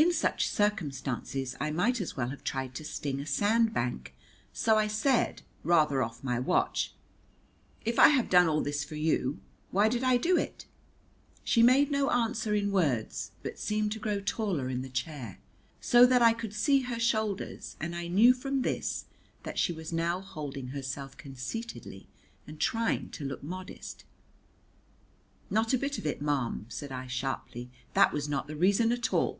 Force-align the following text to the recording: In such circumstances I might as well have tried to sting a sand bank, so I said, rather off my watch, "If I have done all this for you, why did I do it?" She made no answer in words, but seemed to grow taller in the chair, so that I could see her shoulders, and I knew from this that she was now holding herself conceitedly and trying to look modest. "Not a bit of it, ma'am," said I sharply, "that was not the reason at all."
In 0.00 0.14
such 0.14 0.48
circumstances 0.48 1.54
I 1.60 1.70
might 1.70 2.00
as 2.00 2.16
well 2.16 2.30
have 2.30 2.42
tried 2.42 2.74
to 2.76 2.84
sting 2.86 3.20
a 3.20 3.26
sand 3.26 3.74
bank, 3.74 4.14
so 4.50 4.78
I 4.78 4.86
said, 4.86 5.42
rather 5.62 6.02
off 6.02 6.24
my 6.24 6.38
watch, 6.40 6.94
"If 7.84 7.98
I 7.98 8.08
have 8.08 8.30
done 8.30 8.48
all 8.48 8.62
this 8.62 8.82
for 8.82 8.94
you, 8.94 9.40
why 9.70 9.90
did 9.90 10.02
I 10.02 10.16
do 10.16 10.38
it?" 10.38 10.64
She 11.44 11.62
made 11.62 11.90
no 11.90 12.08
answer 12.10 12.54
in 12.54 12.72
words, 12.72 13.32
but 13.42 13.58
seemed 13.58 13.92
to 13.92 13.98
grow 13.98 14.20
taller 14.20 14.70
in 14.70 14.80
the 14.80 14.88
chair, 14.88 15.38
so 15.82 16.06
that 16.06 16.22
I 16.22 16.32
could 16.32 16.54
see 16.54 16.80
her 16.80 16.98
shoulders, 16.98 17.76
and 17.78 17.94
I 17.94 18.08
knew 18.08 18.32
from 18.32 18.62
this 18.62 19.04
that 19.42 19.58
she 19.58 19.72
was 19.72 19.92
now 19.92 20.20
holding 20.22 20.68
herself 20.68 21.18
conceitedly 21.18 22.08
and 22.46 22.58
trying 22.58 23.10
to 23.10 23.24
look 23.26 23.42
modest. 23.42 24.04
"Not 25.50 25.74
a 25.74 25.78
bit 25.78 25.98
of 25.98 26.06
it, 26.06 26.22
ma'am," 26.22 26.64
said 26.70 26.90
I 26.90 27.06
sharply, 27.06 27.70
"that 27.92 28.14
was 28.14 28.30
not 28.30 28.46
the 28.46 28.56
reason 28.56 28.92
at 28.92 29.12
all." 29.12 29.38